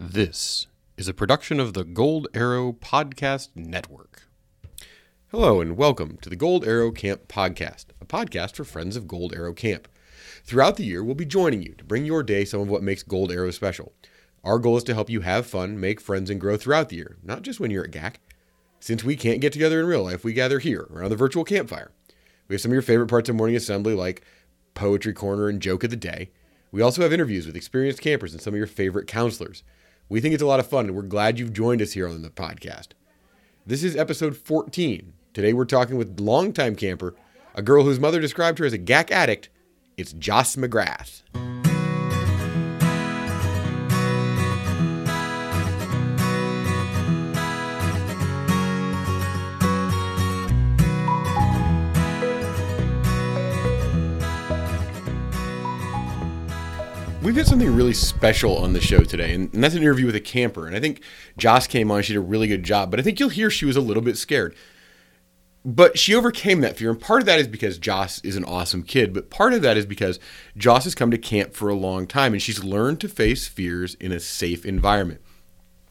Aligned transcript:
This 0.00 0.66
is 0.96 1.06
a 1.06 1.14
production 1.14 1.60
of 1.60 1.72
the 1.72 1.84
Gold 1.84 2.26
Arrow 2.34 2.72
Podcast 2.72 3.50
Network. 3.54 4.24
Hello, 5.28 5.60
and 5.60 5.76
welcome 5.76 6.18
to 6.20 6.28
the 6.28 6.34
Gold 6.34 6.66
Arrow 6.66 6.90
Camp 6.90 7.28
Podcast, 7.28 7.86
a 8.00 8.04
podcast 8.04 8.56
for 8.56 8.64
friends 8.64 8.96
of 8.96 9.06
Gold 9.06 9.32
Arrow 9.36 9.54
Camp. 9.54 9.86
Throughout 10.42 10.78
the 10.78 10.84
year, 10.84 11.04
we'll 11.04 11.14
be 11.14 11.24
joining 11.24 11.62
you 11.62 11.74
to 11.74 11.84
bring 11.84 12.04
your 12.04 12.24
day 12.24 12.44
some 12.44 12.60
of 12.60 12.68
what 12.68 12.82
makes 12.82 13.04
Gold 13.04 13.30
Arrow 13.30 13.52
special. 13.52 13.92
Our 14.42 14.58
goal 14.58 14.76
is 14.76 14.82
to 14.84 14.94
help 14.94 15.10
you 15.10 15.20
have 15.20 15.46
fun, 15.46 15.78
make 15.78 16.00
friends, 16.00 16.28
and 16.28 16.40
grow 16.40 16.56
throughout 16.56 16.88
the 16.88 16.96
year, 16.96 17.18
not 17.22 17.42
just 17.42 17.60
when 17.60 17.70
you're 17.70 17.84
at 17.84 17.92
GAC. 17.92 18.16
Since 18.80 19.04
we 19.04 19.14
can't 19.14 19.40
get 19.40 19.52
together 19.52 19.78
in 19.78 19.86
real 19.86 20.02
life, 20.02 20.24
we 20.24 20.32
gather 20.32 20.58
here 20.58 20.88
around 20.90 21.10
the 21.10 21.16
virtual 21.16 21.44
campfire. 21.44 21.92
We 22.48 22.54
have 22.54 22.60
some 22.60 22.72
of 22.72 22.74
your 22.74 22.82
favorite 22.82 23.08
parts 23.08 23.28
of 23.28 23.36
morning 23.36 23.54
assembly, 23.54 23.94
like 23.94 24.22
Poetry 24.74 25.12
Corner 25.12 25.48
and 25.48 25.62
Joke 25.62 25.84
of 25.84 25.90
the 25.90 25.96
Day. 25.96 26.32
We 26.72 26.82
also 26.82 27.02
have 27.02 27.12
interviews 27.12 27.46
with 27.46 27.54
experienced 27.54 28.02
campers 28.02 28.32
and 28.32 28.42
some 28.42 28.54
of 28.54 28.58
your 28.58 28.66
favorite 28.66 29.06
counselors. 29.06 29.62
We 30.08 30.20
think 30.20 30.34
it's 30.34 30.42
a 30.42 30.46
lot 30.46 30.60
of 30.60 30.66
fun, 30.66 30.86
and 30.86 30.94
we're 30.94 31.02
glad 31.02 31.38
you've 31.38 31.52
joined 31.52 31.80
us 31.80 31.92
here 31.92 32.06
on 32.06 32.20
the 32.20 32.28
podcast. 32.28 32.88
This 33.66 33.82
is 33.82 33.96
episode 33.96 34.36
14. 34.36 35.14
Today 35.32 35.54
we're 35.54 35.64
talking 35.64 35.96
with 35.96 36.20
longtime 36.20 36.76
camper, 36.76 37.14
a 37.54 37.62
girl 37.62 37.84
whose 37.84 37.98
mother 37.98 38.20
described 38.20 38.58
her 38.58 38.66
as 38.66 38.74
a 38.74 38.78
GAC 38.78 39.10
addict. 39.10 39.48
It's 39.96 40.12
Joss 40.12 40.56
McGrath. 40.56 41.22
We've 57.34 57.42
got 57.42 57.50
something 57.50 57.74
really 57.74 57.94
special 57.94 58.58
on 58.58 58.74
the 58.74 58.80
show 58.80 59.00
today, 59.00 59.34
and, 59.34 59.52
and 59.52 59.64
that's 59.64 59.74
an 59.74 59.82
interview 59.82 60.06
with 60.06 60.14
a 60.14 60.20
camper. 60.20 60.68
And 60.68 60.76
I 60.76 60.78
think 60.78 61.02
Joss 61.36 61.66
came 61.66 61.90
on; 61.90 62.00
she 62.00 62.12
did 62.12 62.20
a 62.20 62.22
really 62.22 62.46
good 62.46 62.62
job. 62.62 62.92
But 62.92 63.00
I 63.00 63.02
think 63.02 63.18
you'll 63.18 63.28
hear 63.28 63.50
she 63.50 63.64
was 63.64 63.74
a 63.74 63.80
little 63.80 64.04
bit 64.04 64.16
scared, 64.16 64.54
but 65.64 65.98
she 65.98 66.14
overcame 66.14 66.60
that 66.60 66.76
fear. 66.76 66.90
And 66.90 67.00
part 67.00 67.22
of 67.22 67.26
that 67.26 67.40
is 67.40 67.48
because 67.48 67.76
Joss 67.78 68.20
is 68.20 68.36
an 68.36 68.44
awesome 68.44 68.84
kid, 68.84 69.12
but 69.12 69.30
part 69.30 69.52
of 69.52 69.62
that 69.62 69.76
is 69.76 69.84
because 69.84 70.20
Joss 70.56 70.84
has 70.84 70.94
come 70.94 71.10
to 71.10 71.18
camp 71.18 71.54
for 71.54 71.68
a 71.68 71.74
long 71.74 72.06
time, 72.06 72.34
and 72.34 72.40
she's 72.40 72.62
learned 72.62 73.00
to 73.00 73.08
face 73.08 73.48
fears 73.48 73.96
in 73.96 74.12
a 74.12 74.20
safe 74.20 74.64
environment. 74.64 75.20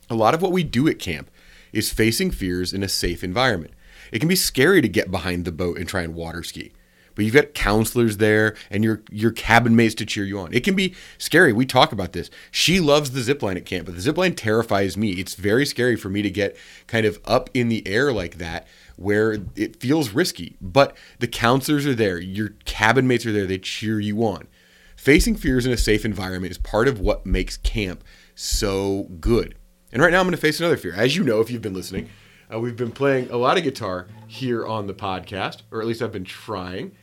A 0.10 0.16
lot 0.16 0.34
of 0.34 0.42
what 0.42 0.54
we 0.54 0.64
do 0.64 0.88
at 0.88 0.98
camp 0.98 1.30
is 1.74 1.92
facing 1.92 2.32
fears 2.32 2.72
in 2.72 2.84
a 2.84 2.88
safe 2.88 3.22
environment. 3.22 3.74
It 4.14 4.20
can 4.20 4.30
be 4.30 4.38
scary 4.38 4.82
to 4.82 4.88
get 4.88 5.12
behind 5.12 5.44
the 5.44 5.52
boat 5.52 5.78
and 5.78 5.90
try 5.90 6.04
and 6.04 6.16
water 6.16 6.42
ski 6.42 6.72
but 7.16 7.26
you've 7.26 7.34
got 7.34 7.54
counselors 7.54 8.18
there 8.18 8.56
and 8.70 8.84
your 8.84 9.02
your 9.12 9.32
cabin 9.32 9.76
mates 9.76 9.96
to 9.96 10.06
cheer 10.06 10.26
you 10.26 10.40
on. 10.40 10.54
It 10.54 10.64
can 10.64 10.76
be 10.76 10.96
scary. 11.18 11.54
We 11.54 11.66
talk 11.66 11.92
about 11.92 12.14
this. 12.14 12.30
She 12.52 12.80
loves 12.80 13.12
the 13.12 13.22
zip 13.22 13.42
line 13.42 13.58
at 13.58 13.66
camp, 13.66 13.86
but 13.86 13.96
the 13.96 14.02
zip 14.02 14.18
line 14.18 14.36
terrifies 14.36 14.98
me. 14.98 15.12
It's 15.12 15.36
very 15.36 15.66
scary 15.66 15.96
for 15.96 16.10
me 16.10 16.22
to 16.22 16.30
get 16.30 16.56
kind 16.88 17.06
of 17.06 17.20
up 17.26 17.50
in 17.54 17.70
the 17.70 17.86
air 17.88 18.12
like 18.12 18.38
that 18.38 18.68
where 18.96 19.38
it 19.56 19.80
feels 19.80 20.10
risky. 20.10 20.58
But 20.62 20.96
the 21.20 21.28
counselors 21.28 21.86
are 21.86 21.96
there, 21.96 22.20
your 22.20 22.50
cabin 22.66 23.08
mates 23.08 23.26
are 23.26 23.32
there, 23.32 23.46
they 23.46 23.58
cheer 23.58 24.00
you 24.00 24.24
on. 24.24 24.48
Facing 24.96 25.36
fears 25.36 25.66
in 25.66 25.72
a 25.72 25.78
safe 25.78 26.06
environment 26.06 26.52
is 26.52 26.58
part 26.58 26.88
of 26.88 27.00
what 27.00 27.26
makes 27.26 27.58
camp 27.58 28.04
so 28.36 29.04
good. 29.20 29.56
And 29.92 30.02
right 30.02 30.12
now 30.12 30.20
I'm 30.20 30.26
going 30.26 30.32
to 30.32 30.38
face 30.38 30.60
another 30.60 30.78
fear. 30.78 30.94
As 30.94 31.16
you 31.16 31.24
know, 31.24 31.40
if 31.40 31.52
you've 31.52 31.62
been 31.62 31.74
listening, 31.74 32.10
uh, 32.54 32.60
we've 32.60 32.76
been 32.76 32.92
playing 32.92 33.30
a 33.30 33.38
lot 33.38 33.58
of 33.58 33.64
guitar 33.64 34.08
here 34.28 34.66
on 34.66 34.88
the 34.88 34.94
podcast, 34.94 35.62
or 35.72 35.82
at 35.82 35.88
least 35.88 36.02
I've 36.02 36.12
been 36.12 36.24
trying 36.24 36.94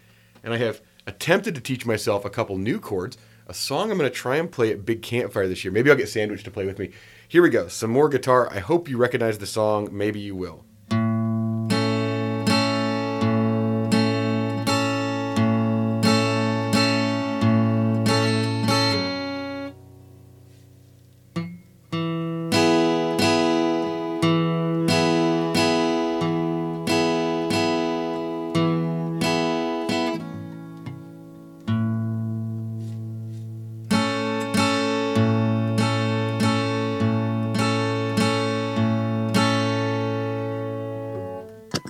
and 0.42 0.55
I 0.55 0.58
have 0.58 0.80
attempted 1.06 1.55
to 1.55 1.60
teach 1.60 1.86
myself 1.86 2.24
a 2.24 2.30
couple 2.30 2.56
new 2.58 2.78
chords. 2.78 3.16
A 3.46 3.55
song 3.55 3.91
I'm 3.91 3.98
going 3.98 4.08
to 4.08 4.16
try 4.16 4.36
and 4.36 4.50
play 4.50 4.70
at 4.70 4.84
Big 4.84 5.02
Campfire 5.02 5.48
this 5.48 5.64
year. 5.64 5.72
Maybe 5.72 5.91
I'll 5.91 5.96
get 5.96 6.08
Sandwich 6.08 6.44
to 6.44 6.50
play 6.50 6.66
with 6.66 6.78
me. 6.78 6.91
Here 7.27 7.42
we 7.42 7.50
go. 7.50 7.69
Some 7.69 7.91
more 7.91 8.08
guitar. 8.08 8.48
I 8.52 8.61
hope 8.61 8.88
you 8.88 8.96
recognize 8.96 9.38
the 9.38 9.46
song. 9.46 9.88
Maybe 9.91 10.20
you 10.20 10.36
will. 10.36 10.64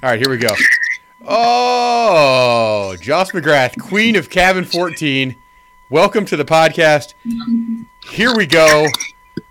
All 0.03 0.09
right, 0.11 0.19
here 0.19 0.31
we 0.31 0.39
go. 0.39 0.55
Oh, 1.27 2.97
Joss 3.01 3.33
McGrath, 3.33 3.79
Queen 3.79 4.17
of 4.17 4.31
Cabin 4.31 4.65
14. 4.65 5.37
Welcome 5.91 6.25
to 6.27 6.37
the 6.37 6.45
podcast. 6.45 7.13
Here 8.05 8.35
we 8.35 8.47
go. 8.47 8.87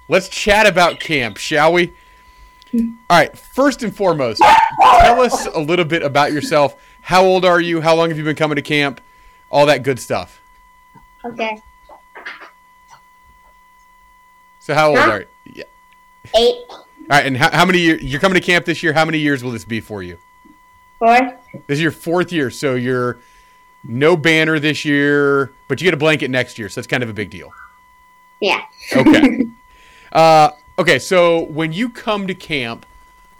Let's 0.07 0.27
chat 0.29 0.65
about 0.65 0.99
camp, 0.99 1.38
shall 1.38 1.71
we? 1.73 1.93
All 2.73 2.81
right, 3.11 3.38
first 3.38 3.83
and 3.83 3.95
foremost, 3.95 4.41
tell 5.01 5.21
us 5.21 5.45
a 5.47 5.59
little 5.59 5.85
bit 5.85 6.01
about 6.01 6.31
yourself. 6.31 6.75
How 7.01 7.23
old 7.23 7.45
are 7.45 7.61
you? 7.61 7.81
How 7.81 7.95
long 7.95 8.09
have 8.09 8.17
you 8.17 8.23
been 8.23 8.35
coming 8.35 8.55
to 8.55 8.61
camp? 8.61 9.01
All 9.51 9.65
that 9.67 9.83
good 9.83 9.99
stuff. 9.99 10.41
Okay. 11.25 11.61
So, 14.59 14.73
how 14.73 14.89
old 14.89 14.99
Huh? 14.99 15.11
are 15.11 15.19
you? 15.19 15.25
Yeah. 15.53 15.63
Eight, 16.35 16.57
All 16.69 16.85
right, 17.09 17.25
and 17.25 17.38
how, 17.38 17.51
how 17.51 17.65
many 17.65 17.79
years? 17.79 18.03
You're 18.03 18.19
coming 18.19 18.35
to 18.39 18.45
camp 18.45 18.65
this 18.65 18.83
year. 18.83 18.93
How 18.93 19.05
many 19.05 19.17
years 19.19 19.43
will 19.43 19.51
this 19.51 19.65
be 19.65 19.79
for 19.79 20.03
you? 20.03 20.17
Four, 20.99 21.17
This 21.67 21.77
is 21.77 21.81
your 21.81 21.91
fourth 21.91 22.31
year, 22.31 22.49
so 22.51 22.75
you're 22.75 23.17
no 23.83 24.15
banner 24.17 24.59
this 24.59 24.83
year, 24.85 25.51
but 25.67 25.79
you 25.81 25.85
get 25.85 25.93
a 25.93 25.97
blanket 25.97 26.29
next 26.29 26.59
year, 26.59 26.69
so 26.69 26.79
that's 26.81 26.87
kind 26.87 27.01
of 27.03 27.09
a 27.09 27.13
big 27.13 27.29
deal. 27.29 27.51
yeah. 28.39 28.61
Okay. 28.95 29.47
uh, 30.13 30.51
okay, 30.77 30.99
so 30.99 31.39
when 31.45 31.71
you 31.73 31.89
come 31.89 32.27
to 32.27 32.35
camp, 32.35 32.85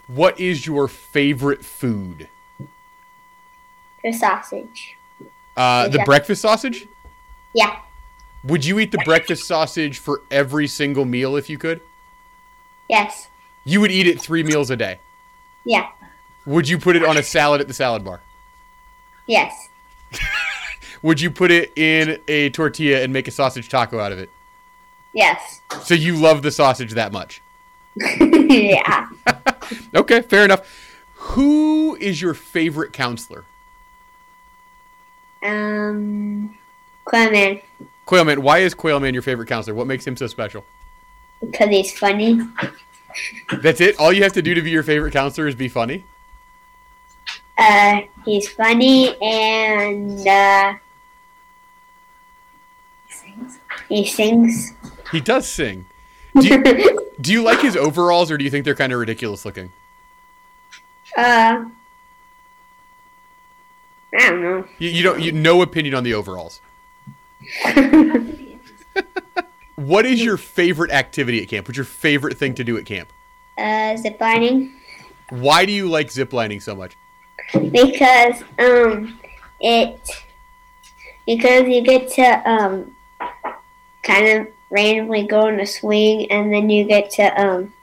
what 0.08 0.40
is 0.40 0.66
your 0.66 0.88
favorite 0.88 1.64
food? 1.64 2.28
The 4.04 4.12
sausage. 4.14 4.96
Uh, 5.58 5.88
the 5.90 5.98
Yeah. 6.00 6.06
breakfast 6.06 6.42
sausage? 6.42 6.88
Yeah. 7.54 7.78
Would 8.46 8.64
you 8.66 8.80
eat 8.80 8.92
the 8.92 9.00
breakfast 9.04 9.44
sausage 9.46 9.98
for 10.00 10.22
every 10.32 10.68
single 10.68 11.04
meal 11.04 11.36
if 11.36 11.50
you 11.50 11.58
could? 11.58 11.82
Yes. 12.88 13.28
You 13.66 13.82
would 13.82 13.92
eat 13.92 14.08
it 14.08 14.22
three 14.22 14.42
meals 14.44 14.70
a 14.72 14.78
day. 14.78 15.00
Yeah. 15.66 15.90
Would 16.46 16.68
you 16.68 16.78
put 16.78 16.96
it 16.96 17.04
on 17.04 17.18
a 17.18 17.24
salad 17.24 17.62
at 17.62 17.68
the 17.68 17.74
salad 17.74 18.04
bar? 18.04 18.22
Yes. 19.28 19.70
Would 21.02 21.22
you 21.22 21.32
put 21.32 21.52
it 21.52 21.72
in 21.78 22.20
a 22.28 22.50
tortilla 22.50 23.02
and 23.04 23.14
make 23.14 23.28
a 23.28 23.32
sausage 23.32 23.70
taco 23.70 24.00
out 24.00 24.12
of 24.12 24.20
it? 24.20 24.30
Yes. 25.14 25.62
So 25.84 25.94
you 25.94 26.16
love 26.16 26.42
the 26.42 26.52
sausage 26.52 26.94
that 26.94 27.12
much? 27.12 27.42
yeah. 27.96 29.08
Okay, 29.94 30.24
fair 30.24 30.46
enough. 30.46 30.68
Who 31.14 31.96
is 31.98 32.20
your 32.22 32.34
favorite 32.34 32.92
counselor? 32.92 33.46
Um, 35.44 36.58
Clement, 37.06 37.62
Quailman. 38.08 38.40
Why 38.40 38.60
is 38.60 38.74
Quailman 38.74 39.14
your 39.14 39.22
favorite 39.22 39.48
counselor? 39.48 39.76
What 39.76 39.86
makes 39.86 40.08
him 40.08 40.18
so 40.18 40.26
special? 40.26 40.66
because 41.40 41.70
he's 41.70 41.98
funny. 41.98 42.42
That's 43.62 43.80
it? 43.80 44.00
All 44.00 44.12
you 44.12 44.24
have 44.24 44.34
to 44.34 44.42
do 44.42 44.54
to 44.56 44.62
be 44.62 44.72
your 44.72 44.84
favorite 44.84 45.14
counselor 45.14 45.48
is 45.48 45.56
be 45.56 45.70
funny? 45.70 46.04
Uh, 47.60 48.02
he's 48.26 48.48
funny 48.50 49.16
and 49.22 50.28
uh, 50.28 50.74
he 53.90 54.08
sings. 54.08 54.74
He 55.12 55.20
does 55.20 55.48
sing. 55.48 55.86
Do 56.40 56.48
you, 56.48 57.10
do 57.22 57.32
you 57.32 57.44
like 57.44 57.62
his 57.62 57.76
overalls 57.76 58.32
or 58.32 58.38
do 58.38 58.44
you 58.46 58.50
think 58.50 58.64
they're 58.66 58.76
kind 58.76 58.94
of 58.94 59.00
ridiculous 59.00 59.44
looking? 59.46 59.72
Uh, 61.18 61.66
I 64.14 64.30
don't 64.30 64.42
know. 64.42 64.66
You, 64.78 64.90
you 64.90 65.04
don't 65.04 65.22
you 65.22 65.32
no 65.32 65.62
opinion 65.62 65.96
on 65.96 66.04
the 66.04 66.14
overalls. 66.14 66.62
What 69.80 70.06
is 70.06 70.22
your 70.22 70.36
favorite 70.36 70.92
activity 70.92 71.42
at 71.42 71.48
camp? 71.48 71.70
What's 71.70 71.78
your 71.78 71.86
favorite 71.86 72.38
thing 72.38 72.54
to 72.56 72.66
do 72.66 72.76
at 72.76 72.86
camp? 72.86 73.14
uh, 73.58 73.96
ziplining 73.96 74.74
Why 75.30 75.66
do 75.66 75.72
you 75.72 75.88
like 75.90 76.08
ziplining 76.08 76.62
so 76.62 76.76
much? 76.76 76.98
Because 77.72 78.44
um, 78.60 79.20
it 79.60 80.00
because 81.26 81.68
you 81.68 81.82
get 81.82 82.10
to 82.12 82.50
um, 82.50 82.96
kind 84.04 84.28
of 84.42 84.48
randomly 84.70 85.26
go 85.28 85.48
on 85.48 85.60
a 85.60 85.66
swing 85.66 86.32
and 86.32 86.54
then 86.54 86.70
you 86.70 86.84
get 86.86 87.10
to 87.12 87.24
um, 87.42 87.74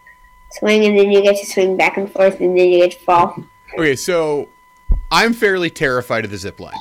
swing 0.53 0.85
and 0.85 0.99
then 0.99 1.11
you 1.11 1.23
get 1.23 1.39
to 1.39 1.47
swing 1.47 1.77
back 1.77 1.97
and 1.97 2.11
forth 2.11 2.41
and 2.41 2.57
then 2.59 2.69
you 2.69 2.79
get 2.87 2.93
to 2.99 3.05
fall. 3.05 3.45
Okay, 3.75 3.97
so 3.97 4.49
I'm 5.11 5.33
fairly 5.33 5.71
terrified 5.71 6.25
of 6.25 6.31
the 6.31 6.39
zip 6.39 6.61
line. 6.61 6.75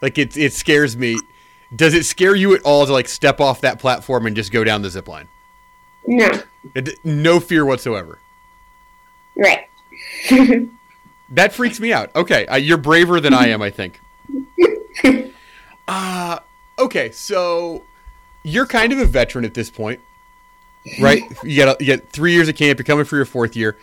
Like 0.00 0.18
it 0.18 0.36
it 0.36 0.52
scares 0.52 0.96
me. 0.96 1.18
Does 1.74 1.92
it 1.92 2.04
scare 2.06 2.34
you 2.34 2.54
at 2.54 2.62
all 2.62 2.86
to 2.86 2.92
like 2.92 3.08
step 3.08 3.40
off 3.40 3.60
that 3.62 3.78
platform 3.78 4.26
and 4.26 4.34
just 4.36 4.52
go 4.52 4.64
down 4.64 4.82
the 4.82 4.90
zip 4.90 5.08
line? 5.08 5.28
No. 6.06 6.30
It- 6.74 7.04
No 7.04 7.40
fear 7.40 7.64
whatsoever. 7.66 8.18
Right. 9.36 9.68
That 11.30 11.52
freaks 11.52 11.78
me 11.78 11.92
out. 11.92 12.14
Okay, 12.16 12.46
uh, 12.46 12.56
you're 12.56 12.78
braver 12.78 13.20
than 13.20 13.34
I 13.34 13.48
am, 13.48 13.62
I 13.62 13.70
think. 13.70 14.00
Uh, 15.90 16.38
okay, 16.78 17.10
so 17.12 17.82
you're 18.42 18.66
kind 18.66 18.92
of 18.92 18.98
a 18.98 19.06
veteran 19.06 19.46
at 19.46 19.54
this 19.54 19.70
point, 19.70 20.00
right? 21.00 21.22
You 21.42 21.64
got 21.64 21.80
you 21.80 21.86
get 21.86 22.10
three 22.10 22.34
years 22.34 22.46
of 22.46 22.56
camp. 22.56 22.78
You're 22.78 22.84
coming 22.84 23.06
for 23.06 23.16
your 23.16 23.24
fourth 23.24 23.56
year. 23.56 23.78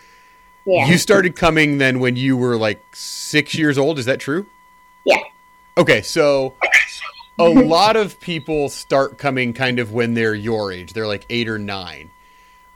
Yeah. 0.64 0.86
You 0.86 0.98
started 0.98 1.34
coming 1.34 1.78
then 1.78 1.98
when 1.98 2.14
you 2.14 2.36
were 2.36 2.56
like 2.56 2.84
six 2.94 3.56
years 3.56 3.76
old. 3.76 3.98
Is 3.98 4.06
that 4.06 4.20
true? 4.20 4.46
Yeah. 5.04 5.18
Okay, 5.76 6.00
so 6.00 6.54
a 7.38 7.48
lot 7.48 7.96
of 7.96 8.20
people 8.20 8.68
start 8.68 9.18
coming 9.18 9.52
kind 9.52 9.78
of 9.78 9.92
when 9.92 10.14
they're 10.14 10.34
your 10.34 10.72
age. 10.72 10.92
They're 10.92 11.06
like 11.08 11.26
eight 11.28 11.48
or 11.48 11.58
nine, 11.58 12.10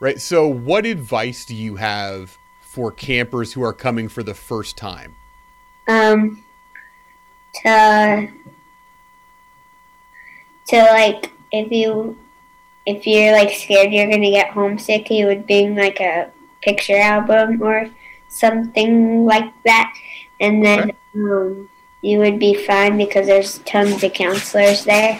right? 0.01 0.19
So, 0.19 0.47
what 0.47 0.85
advice 0.85 1.45
do 1.45 1.55
you 1.55 1.77
have 1.77 2.37
for 2.71 2.89
campers 2.89 3.51
who 3.51 3.61
are 3.61 3.73
coming 3.73 4.07
for 4.07 4.23
the 4.23 4.33
first 4.33 4.77
time? 4.77 5.13
um 5.87 6.41
to 7.53 8.29
to 10.67 10.77
like 10.77 11.31
if 11.51 11.69
you 11.71 12.17
if 12.85 13.05
you're 13.05 13.33
like 13.33 13.53
scared 13.53 13.91
you're 13.91 14.09
gonna 14.09 14.31
get 14.31 14.51
homesick 14.51 15.09
you 15.09 15.25
would 15.25 15.45
bring 15.45 15.75
like 15.75 15.99
a 15.99 16.31
picture 16.61 16.97
album 16.97 17.61
or 17.61 17.89
something 18.29 19.25
like 19.25 19.51
that 19.63 19.93
and 20.39 20.63
then 20.63 20.91
um, 21.15 21.69
you 22.01 22.19
would 22.19 22.39
be 22.39 22.53
fine 22.53 22.97
because 22.97 23.27
there's 23.27 23.57
tons 23.59 24.03
of 24.03 24.13
counselors 24.13 24.85
there 24.85 25.19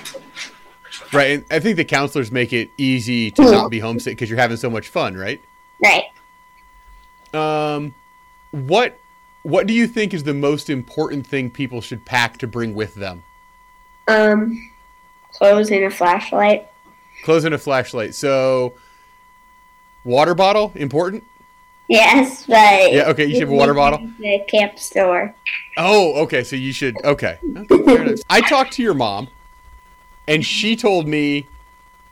Right, 1.13 1.31
and 1.31 1.45
I 1.49 1.59
think 1.59 1.77
the 1.77 1.85
counselors 1.85 2.31
make 2.31 2.53
it 2.53 2.69
easy 2.77 3.31
to 3.31 3.41
not 3.43 3.69
be 3.69 3.79
homesick 3.79 4.13
because 4.13 4.29
you're 4.29 4.39
having 4.39 4.57
so 4.57 4.69
much 4.69 4.87
fun, 4.87 5.15
right? 5.15 5.41
right 5.83 6.05
Um, 7.33 7.93
what 8.51 8.97
what 9.43 9.65
do 9.67 9.73
you 9.73 9.87
think 9.87 10.13
is 10.13 10.23
the 10.23 10.33
most 10.33 10.69
important 10.69 11.25
thing 11.25 11.49
people 11.49 11.81
should 11.81 12.05
pack 12.05 12.37
to 12.39 12.47
bring 12.47 12.73
with 12.75 12.95
them? 12.95 13.23
um 14.07 14.71
clothes 15.33 15.69
and 15.71 15.83
a 15.85 15.89
flashlight 15.89 16.67
Clothes 17.23 17.43
and 17.45 17.53
a 17.53 17.57
flashlight. 17.57 18.15
So, 18.15 18.73
water 20.03 20.33
bottle 20.33 20.71
important. 20.75 21.23
yes 21.87 22.45
but 22.47 22.91
Yeah, 22.91 23.09
okay, 23.09 23.25
you 23.25 23.33
should 23.33 23.41
have 23.41 23.49
a 23.51 23.55
water 23.55 23.73
bottle? 23.75 24.09
the 24.19 24.43
camp 24.47 24.77
store 24.79 25.33
Oh, 25.77 26.13
okay. 26.23 26.43
So 26.43 26.55
you 26.57 26.73
should. 26.73 26.95
Okay. 27.03 27.37
okay. 27.71 28.15
I 28.29 28.41
talked 28.41 28.73
to 28.73 28.83
your 28.83 28.93
mom, 28.93 29.29
and 30.27 30.45
she 30.45 30.75
told 30.75 31.07
me 31.07 31.47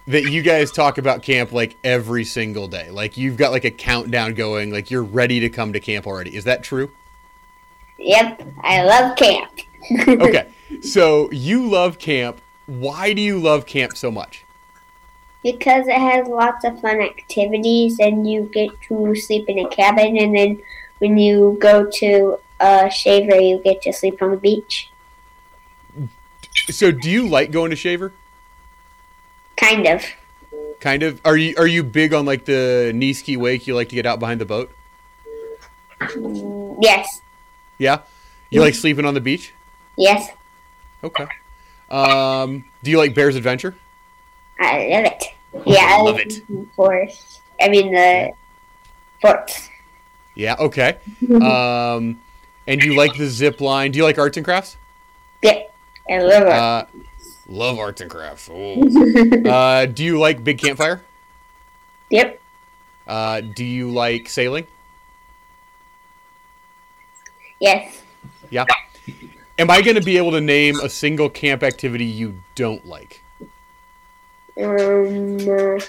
that 0.08 0.32
you 0.32 0.42
guys 0.42 0.72
talk 0.72 0.98
about 0.98 1.22
camp 1.22 1.52
like 1.52 1.78
every 1.84 2.26
single 2.26 2.68
day. 2.68 2.90
Like 2.90 3.16
you've 3.18 3.38
got 3.38 3.52
like 3.52 3.66
a 3.66 3.72
countdown 3.72 4.34
going. 4.34 4.72
Like 4.72 4.90
you're 4.90 5.04
ready 5.04 5.40
to 5.42 5.50
come 5.50 5.74
to 5.74 5.80
camp 5.80 6.08
already. 6.08 6.36
Is 6.36 6.44
that 6.46 6.64
true? 6.64 6.92
yep 8.02 8.42
i 8.64 8.82
love 8.82 9.18
camp 9.18 9.52
Okay. 10.08 10.48
so 10.82 11.30
you 11.32 11.68
love 11.70 12.00
camp. 12.00 12.40
Why 12.66 13.14
do 13.14 13.22
you 13.22 13.40
love 13.40 13.66
camp 13.66 13.98
so 13.98 14.10
much? 14.12 14.46
Because 15.44 15.88
it 15.88 15.98
has 15.98 16.28
lots 16.28 16.64
of 16.64 16.80
fun 16.82 17.02
activities 17.02 18.00
and 18.00 18.30
you 18.30 18.44
get 18.54 18.70
to 18.84 19.16
sleep 19.16 19.50
in 19.50 19.60
a 19.60 19.68
cabin 19.70 20.18
and 20.18 20.36
then 20.36 20.62
when 21.00 21.18
you 21.18 21.58
go 21.60 21.90
to 21.96 22.40
a 22.60 22.90
shaver 22.90 23.36
you 23.40 23.58
get 23.60 23.82
to 23.84 23.94
sleep 23.94 24.22
on 24.22 24.32
the 24.32 24.38
beach. 24.38 24.92
So 26.70 26.92
do 26.92 27.10
you 27.10 27.28
like 27.28 27.52
going 27.52 27.70
to 27.72 27.76
Shaver? 27.76 28.12
Kind 29.60 29.88
of. 29.88 30.06
Kind 30.80 31.04
of. 31.04 31.20
Are 31.26 31.36
you 31.38 31.56
are 31.58 31.68
you 31.68 31.84
big 31.84 32.14
on 32.14 32.26
like 32.26 32.46
the 32.46 32.92
knee 32.96 33.14
ski 33.14 33.36
wake? 33.38 33.68
You 33.68 33.76
like 33.76 33.90
to 33.90 33.96
get 33.96 34.06
out 34.06 34.20
behind 34.20 34.40
the 34.40 34.46
boat? 34.46 34.72
Mm, 36.00 36.78
Yes. 36.82 37.22
Yeah. 37.78 38.02
You 38.50 38.62
like 38.62 38.74
sleeping 38.76 39.06
on 39.06 39.14
the 39.14 39.22
beach? 39.22 39.54
Yes. 39.96 40.30
Okay. 41.04 41.28
Um, 41.90 42.66
do 42.84 42.92
you 42.92 42.98
like 42.98 43.14
Bear's 43.14 43.36
Adventure? 43.36 43.76
I 44.60 44.88
love 44.92 45.06
it. 45.06 45.26
Yeah, 45.66 45.98
I 45.98 46.02
Love 46.02 46.20
it. 46.20 46.42
Forest. 46.76 47.42
I 47.62 47.70
mean 47.70 47.92
the 47.92 48.32
forts. 49.22 49.70
Yeah. 50.36 50.56
Okay. 50.60 50.98
Um, 51.30 52.20
and 52.68 52.84
you 52.84 52.96
like 52.96 53.16
the 53.18 53.28
zip 53.28 53.62
line? 53.62 53.92
Do 53.92 53.98
you 53.98 54.04
like 54.04 54.18
arts 54.20 54.38
and 54.38 54.46
crafts? 54.46 54.78
Yeah, 55.42 55.64
I 56.10 56.20
love 56.20 56.44
it. 56.44 56.50
Uh, 56.50 56.86
love 57.50 57.80
arts 57.80 58.02
and 58.02 58.10
crafts. 58.10 58.50
Uh, 59.50 59.86
do 59.86 60.04
you 60.04 60.20
like 60.20 60.44
big 60.44 60.60
campfire? 60.60 61.02
yep. 62.10 62.40
Uh, 63.08 63.42
do 63.42 63.66
you 63.66 63.90
like 63.92 64.30
sailing? 64.30 64.68
Yes. 67.60 68.02
Yeah. 68.50 68.66
Am 69.58 69.70
I 69.70 69.82
going 69.82 69.96
to 69.96 70.02
be 70.02 70.18
able 70.18 70.32
to 70.32 70.42
name 70.42 70.80
a 70.80 70.90
single 70.90 71.30
camp 71.30 71.64
activity 71.64 72.06
you 72.06 72.40
don't 72.56 72.86
like? 72.86 73.24
Um 74.62 75.38
uh, 75.50 75.80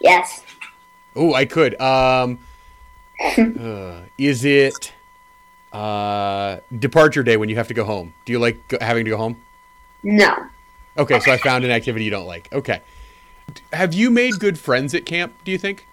Yes. 0.00 0.42
Oh, 1.14 1.32
I 1.34 1.44
could. 1.44 1.80
Um, 1.80 2.38
uh, 3.38 4.00
is 4.18 4.44
it 4.44 4.92
uh, 5.72 6.58
departure 6.76 7.22
day 7.22 7.36
when 7.36 7.48
you 7.48 7.56
have 7.56 7.68
to 7.68 7.74
go 7.74 7.84
home? 7.84 8.14
Do 8.24 8.32
you 8.32 8.38
like 8.38 8.58
having 8.80 9.04
to 9.04 9.10
go 9.10 9.16
home? 9.16 9.40
No. 10.02 10.46
Okay, 10.96 11.20
so 11.20 11.32
I 11.32 11.38
found 11.38 11.64
an 11.64 11.70
activity 11.70 12.04
you 12.04 12.10
don't 12.10 12.26
like. 12.26 12.52
Okay. 12.52 12.80
Have 13.72 13.94
you 13.94 14.10
made 14.10 14.38
good 14.38 14.58
friends 14.58 14.94
at 14.94 15.06
camp, 15.06 15.32
do 15.44 15.50
you 15.50 15.58
think? 15.58 15.86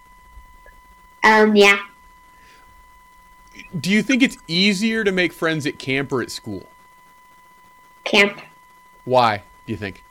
Um 1.24 1.54
yeah. 1.54 1.80
Do 3.78 3.90
you 3.90 4.02
think 4.02 4.22
it's 4.22 4.36
easier 4.48 5.04
to 5.04 5.12
make 5.12 5.32
friends 5.32 5.66
at 5.66 5.78
camp 5.78 6.12
or 6.12 6.22
at 6.22 6.30
school? 6.30 6.66
Camp. 8.04 8.40
Why, 9.04 9.42
do 9.66 9.72
you 9.72 9.76
think? 9.76 10.02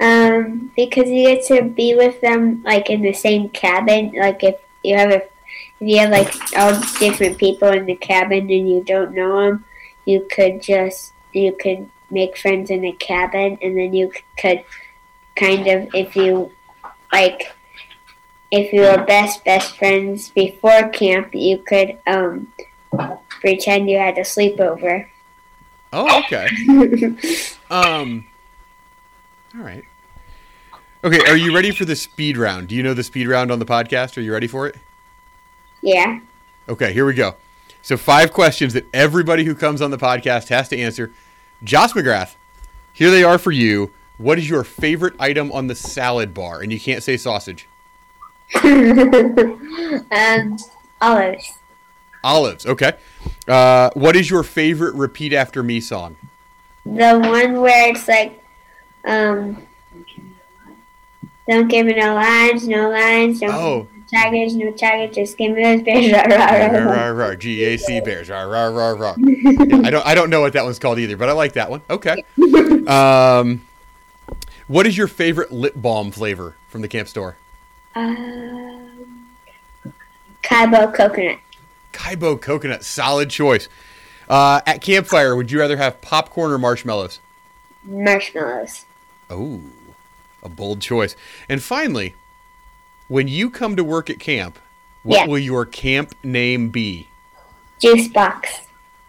Um, 0.00 0.72
because 0.76 1.10
you 1.10 1.26
get 1.26 1.44
to 1.46 1.62
be 1.62 1.94
with 1.94 2.20
them 2.22 2.62
like 2.62 2.88
in 2.88 3.02
the 3.02 3.12
same 3.12 3.50
cabin. 3.50 4.12
Like 4.16 4.42
if 4.42 4.56
you 4.82 4.96
have 4.96 5.10
a, 5.10 5.16
if 5.16 5.30
you 5.80 5.98
have 5.98 6.10
like 6.10 6.34
all 6.56 6.80
different 6.98 7.36
people 7.36 7.68
in 7.68 7.84
the 7.84 7.96
cabin 7.96 8.50
and 8.50 8.68
you 8.68 8.82
don't 8.82 9.12
know 9.12 9.40
them, 9.44 9.64
you 10.06 10.26
could 10.30 10.62
just 10.62 11.12
you 11.32 11.52
could 11.52 11.90
make 12.10 12.36
friends 12.36 12.70
in 12.70 12.82
the 12.82 12.92
cabin, 12.92 13.58
and 13.62 13.76
then 13.76 13.94
you 13.94 14.12
could 14.38 14.64
kind 15.36 15.66
of 15.66 15.94
if 15.94 16.16
you 16.16 16.52
like 17.12 17.54
if 18.50 18.72
you 18.72 18.82
were 18.82 19.04
best 19.04 19.44
best 19.44 19.76
friends 19.76 20.30
before 20.30 20.88
camp, 20.88 21.34
you 21.34 21.58
could 21.58 21.98
um 22.06 22.52
pretend 23.28 23.88
you 23.88 23.98
had 23.98 24.18
a 24.18 24.22
sleepover. 24.22 25.06
Oh, 25.92 26.22
okay. 26.24 26.48
Um, 27.70 28.26
all 29.56 29.62
right. 29.62 29.84
Okay, 31.04 31.20
are 31.30 31.36
you 31.36 31.54
ready 31.54 31.70
for 31.70 31.84
the 31.84 31.94
speed 31.94 32.36
round? 32.36 32.66
Do 32.66 32.74
you 32.74 32.82
know 32.82 32.94
the 32.94 33.04
speed 33.04 33.28
round 33.28 33.52
on 33.52 33.60
the 33.60 33.64
podcast? 33.64 34.18
Are 34.18 34.22
you 34.22 34.32
ready 34.32 34.48
for 34.48 34.66
it? 34.66 34.76
yeah. 35.80 36.18
Okay, 36.68 36.92
here 36.92 37.06
we 37.06 37.14
go. 37.14 37.36
So, 37.82 37.96
five 37.96 38.32
questions 38.32 38.74
that 38.74 38.86
everybody 38.92 39.44
who 39.44 39.54
comes 39.54 39.80
on 39.80 39.90
the 39.90 39.98
podcast 39.98 40.48
has 40.48 40.68
to 40.68 40.78
answer. 40.78 41.12
Joss 41.62 41.92
McGrath, 41.92 42.36
here 42.92 43.10
they 43.10 43.22
are 43.24 43.38
for 43.38 43.52
you. 43.52 43.92
What 44.16 44.38
is 44.38 44.48
your 44.48 44.64
favorite 44.64 45.14
item 45.18 45.50
on 45.52 45.66
the 45.66 45.74
salad 45.74 46.34
bar? 46.34 46.60
And 46.60 46.72
you 46.72 46.80
can't 46.80 47.02
say 47.02 47.16
sausage. 47.16 47.66
um, 48.62 50.58
olives. 51.00 51.58
Olives, 52.22 52.66
okay. 52.66 52.92
Uh, 53.48 53.90
what 53.94 54.16
is 54.16 54.28
your 54.28 54.42
favorite 54.42 54.94
repeat 54.94 55.32
after 55.32 55.62
me 55.62 55.80
song? 55.80 56.16
The 56.84 57.18
one 57.18 57.60
where 57.60 57.90
it's 57.90 58.06
like, 58.08 58.42
um, 59.06 59.66
don't 61.48 61.68
give 61.68 61.86
me 61.86 61.94
no 61.94 62.14
lines, 62.14 62.68
no 62.68 62.90
lines, 62.90 63.40
don't 63.40 63.50
Oh. 63.54 63.88
Give 64.10 64.54
no 64.54 64.72
targets, 64.72 65.16
no 65.16 65.22
just 65.24 65.38
give 65.38 65.52
me 65.52 65.62
those 65.62 65.82
bears. 65.82 66.12
Rah, 66.12 66.22
rah, 66.22 66.66
rah. 66.66 66.92
rah, 66.92 67.08
rah, 67.08 67.34
GAC 67.34 68.04
Bears. 68.04 68.28
Rah, 68.28 68.42
rah, 68.42 68.66
rah, 68.66 68.90
rah. 68.90 69.14
Yeah, 69.18 69.82
I 69.84 69.90
don't 69.90 70.06
I 70.06 70.14
don't 70.14 70.30
know 70.30 70.40
what 70.40 70.52
that 70.54 70.64
one's 70.64 70.78
called 70.78 70.98
either, 70.98 71.16
but 71.16 71.28
I 71.28 71.32
like 71.32 71.54
that 71.54 71.70
one. 71.70 71.82
Okay. 71.88 72.24
Um, 72.80 73.66
what 74.66 74.84
is 74.86 74.96
your 74.96 75.06
favorite 75.06 75.52
lip 75.52 75.74
balm 75.76 76.10
flavor 76.10 76.56
from 76.68 76.80
the 76.80 76.88
camp 76.88 77.06
store? 77.08 77.36
Um, 77.94 79.28
Kaibo 80.42 80.92
coconut. 80.94 81.38
Kaibo 81.92 82.40
coconut, 82.40 82.84
solid 82.84 83.30
choice. 83.30 83.68
Uh, 84.28 84.60
at 84.66 84.80
campfire, 84.80 85.34
would 85.36 85.50
you 85.50 85.60
rather 85.60 85.76
have 85.76 86.00
popcorn 86.00 86.52
or 86.52 86.58
marshmallows? 86.58 87.20
Marshmallows. 87.84 88.86
Oh, 89.28 89.60
a 90.42 90.48
bold 90.48 90.80
choice. 90.80 91.16
And 91.48 91.62
finally, 91.62 92.14
when 93.10 93.26
you 93.26 93.50
come 93.50 93.74
to 93.74 93.82
work 93.82 94.08
at 94.08 94.20
camp, 94.20 94.58
what 95.02 95.16
Yeah. 95.16 95.26
will 95.26 95.38
your 95.38 95.66
camp 95.66 96.14
name 96.22 96.68
be? 96.68 97.08
Juice 97.80 98.08
box. 98.08 98.60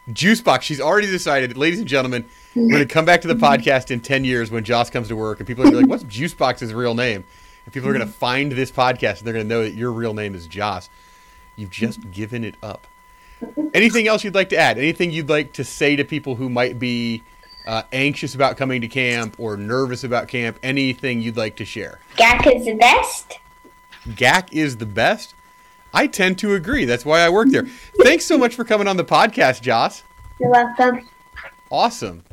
Juicebox. 0.10 0.64
She's 0.64 0.82
already 0.82 1.08
decided, 1.08 1.56
ladies 1.56 1.80
and 1.80 1.88
gentlemen. 1.88 2.26
We're 2.56 2.68
going 2.68 2.88
to 2.88 2.94
come 2.94 3.06
back 3.06 3.22
to 3.22 3.28
the 3.28 3.36
mm-hmm. 3.36 3.46
podcast 3.46 3.92
in 3.92 4.02
ten 4.02 4.26
years 4.26 4.50
when 4.50 4.64
Joss 4.64 4.90
comes 4.90 5.08
to 5.10 5.16
work, 5.16 5.40
and 5.40 5.48
people 5.48 5.64
are 5.64 5.68
like, 5.68 5.76
mm-hmm. 5.84 5.90
"What's 5.90 6.04
Juicebox's 6.04 6.74
real 6.74 6.96
name?" 6.96 7.24
and 7.66 7.74
people 7.74 7.90
are 7.90 7.94
going 7.94 8.06
to 8.06 8.12
mm-hmm. 8.12 8.20
find 8.20 8.52
this 8.52 8.72
podcast 8.72 9.20
and 9.20 9.28
they're 9.28 9.36
going 9.36 9.48
to 9.48 9.50
know 9.50 9.62
that 9.62 9.74
your 9.74 9.92
real 9.92 10.16
name 10.16 10.34
is 10.34 10.48
Joss. 10.48 10.90
You've 11.56 11.70
just 11.70 12.12
given 12.12 12.44
it 12.44 12.56
up. 12.64 12.88
Anything 13.74 14.08
else 14.08 14.24
you'd 14.24 14.36
like 14.36 14.50
to 14.50 14.58
add? 14.58 14.78
Anything 14.78 15.12
you'd 15.12 15.30
like 15.30 15.54
to 15.54 15.64
say 15.64 15.96
to 15.96 16.04
people 16.04 16.36
who 16.36 16.50
might 16.50 16.80
be 16.80 17.24
uh, 17.68 17.84
anxious 17.92 18.36
about 18.36 18.58
coming 18.58 18.82
to 18.82 18.88
camp 18.88 19.36
or 19.40 19.58
nervous 19.58 20.04
about 20.04 20.28
camp? 20.28 20.58
Anything 20.64 21.22
you'd 21.22 21.38
like 21.38 21.56
to 21.58 21.66
share? 21.66 22.00
GAC 22.18 22.56
is 22.56 22.66
the 22.66 22.76
best. 22.76 23.40
GAC 24.10 24.54
is 24.54 24.78
the 24.78 24.86
best. 24.86 25.34
I 25.94 26.08
tend 26.08 26.38
to 26.40 26.56
agree. 26.56 26.86
That's 26.86 27.06
why 27.06 27.22
I 27.22 27.30
work 27.30 27.50
there. 27.50 27.68
Thanks 28.04 28.26
so 28.26 28.38
much 28.38 28.56
for 28.56 28.64
coming 28.64 28.88
on 28.88 28.98
the 28.98 29.04
podcast, 29.04 29.62
Joss. 29.62 30.04
You're 30.40 30.50
welcome. 30.50 31.08
Awesome. 31.70 32.24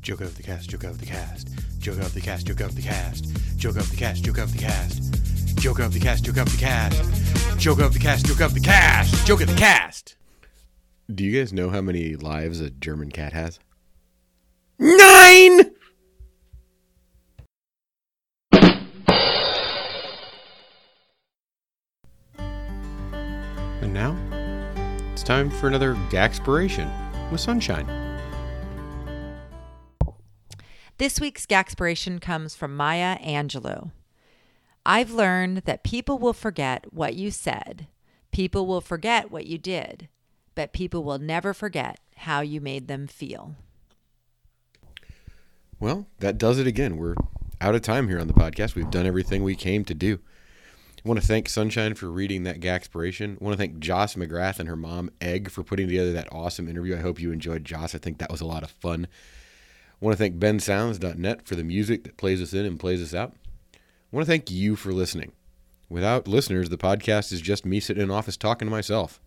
Joke 0.00 0.22
of 0.22 0.36
the 0.36 0.42
cast, 0.42 0.70
joke 0.70 0.84
of 0.84 0.98
the 0.98 1.06
cast, 1.06 1.48
joke 1.78 1.98
of 1.98 2.12
the 2.12 2.20
cast, 2.20 2.46
joke 2.46 2.60
of 2.60 2.74
the 2.74 2.82
cast, 2.82 3.24
joke 3.56 3.78
of 3.78 3.92
the 3.92 3.96
cast, 3.96 4.24
joke 4.24 4.38
of 4.38 4.52
the 4.52 4.58
cast, 4.58 5.12
joke 5.60 5.78
of 5.78 5.92
the 5.92 6.00
cast, 6.00 6.24
joke 6.24 6.36
of 6.38 6.50
the 6.50 6.58
cast, 6.58 7.04
joke 7.58 7.78
of 7.78 7.92
the 7.92 7.98
cast, 8.00 8.26
joke 8.26 8.40
of 8.40 8.54
the 8.54 8.60
cast, 8.60 9.26
joke 9.26 9.40
of 9.40 9.46
the 9.46 9.54
cast. 9.54 10.16
Do 11.14 11.24
you 11.24 11.38
guys 11.38 11.52
know 11.52 11.70
how 11.70 11.80
many 11.82 12.16
lives 12.16 12.60
a 12.60 12.70
German 12.70 13.10
cat 13.10 13.32
has? 13.32 13.60
Nine! 14.78 15.71
It's 25.22 25.28
time 25.28 25.50
for 25.50 25.68
another 25.68 25.94
Gaxpiration 26.10 26.90
with 27.30 27.40
Sunshine. 27.40 27.86
This 30.98 31.20
week's 31.20 31.46
Gaxpiration 31.46 32.20
comes 32.20 32.56
from 32.56 32.76
Maya 32.76 33.18
Angelou. 33.20 33.92
I've 34.84 35.12
learned 35.12 35.58
that 35.58 35.84
people 35.84 36.18
will 36.18 36.32
forget 36.32 36.92
what 36.92 37.14
you 37.14 37.30
said, 37.30 37.86
people 38.32 38.66
will 38.66 38.80
forget 38.80 39.30
what 39.30 39.46
you 39.46 39.58
did, 39.58 40.08
but 40.56 40.72
people 40.72 41.04
will 41.04 41.20
never 41.20 41.54
forget 41.54 42.00
how 42.16 42.40
you 42.40 42.60
made 42.60 42.88
them 42.88 43.06
feel. 43.06 43.54
Well, 45.78 46.08
that 46.18 46.36
does 46.36 46.58
it 46.58 46.66
again. 46.66 46.96
We're 46.96 47.14
out 47.60 47.76
of 47.76 47.82
time 47.82 48.08
here 48.08 48.18
on 48.18 48.26
the 48.26 48.34
podcast. 48.34 48.74
We've 48.74 48.90
done 48.90 49.06
everything 49.06 49.44
we 49.44 49.54
came 49.54 49.84
to 49.84 49.94
do. 49.94 50.18
I 51.04 51.08
want 51.08 51.20
to 51.20 51.26
thank 51.26 51.48
Sunshine 51.48 51.94
for 51.94 52.12
reading 52.12 52.44
that 52.44 52.60
Gaxpiration. 52.60 53.32
I 53.40 53.44
want 53.44 53.54
to 53.54 53.58
thank 53.58 53.80
Joss 53.80 54.14
McGrath 54.14 54.60
and 54.60 54.68
her 54.68 54.76
mom, 54.76 55.10
Egg, 55.20 55.50
for 55.50 55.64
putting 55.64 55.88
together 55.88 56.12
that 56.12 56.32
awesome 56.32 56.68
interview. 56.68 56.96
I 56.96 57.00
hope 57.00 57.20
you 57.20 57.32
enjoyed 57.32 57.64
Joss. 57.64 57.92
I 57.96 57.98
think 57.98 58.18
that 58.18 58.30
was 58.30 58.40
a 58.40 58.46
lot 58.46 58.62
of 58.62 58.70
fun. 58.70 59.08
I 60.00 60.04
want 60.04 60.16
to 60.16 60.18
thank 60.18 60.36
bensounds.net 60.36 61.44
for 61.44 61.56
the 61.56 61.64
music 61.64 62.04
that 62.04 62.16
plays 62.16 62.40
us 62.40 62.52
in 62.52 62.64
and 62.64 62.78
plays 62.78 63.02
us 63.02 63.14
out. 63.14 63.34
I 63.74 63.78
want 64.16 64.26
to 64.26 64.30
thank 64.30 64.48
you 64.48 64.76
for 64.76 64.92
listening. 64.92 65.32
Without 65.88 66.28
listeners, 66.28 66.68
the 66.68 66.78
podcast 66.78 67.32
is 67.32 67.40
just 67.40 67.66
me 67.66 67.80
sitting 67.80 68.02
in 68.02 68.10
an 68.10 68.16
office 68.16 68.36
talking 68.36 68.66
to 68.66 68.72
myself. 68.72 69.20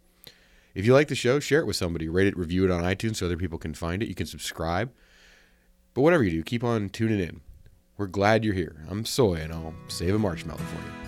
If 0.74 0.86
you 0.86 0.94
like 0.94 1.10
the 1.10 1.16
show, 1.16 1.42
share 1.42 1.60
it 1.60 1.68
with 1.68 1.76
somebody. 1.76 2.08
Rate 2.08 2.28
it, 2.28 2.38
review 2.38 2.64
it 2.64 2.72
on 2.72 2.84
iTunes 2.84 3.18
so 3.18 3.26
other 3.26 3.36
people 3.36 3.58
can 3.58 3.74
find 3.74 4.02
it. 4.02 4.08
You 4.08 4.16
can 4.16 4.28
subscribe. 4.28 4.94
But 5.94 6.04
whatever 6.04 6.24
you 6.24 6.32
do, 6.32 6.44
keep 6.44 6.64
on 6.64 6.88
tuning 6.88 7.20
in. 7.20 7.42
We're 7.98 8.08
glad 8.08 8.46
you're 8.46 8.54
here. 8.54 8.86
I'm 8.90 9.04
Soy, 9.04 9.36
and 9.36 9.52
I'll 9.52 9.74
save 9.90 10.16
a 10.16 10.20
marshmallow 10.20 10.58
for 10.58 10.76
you. 10.76 11.05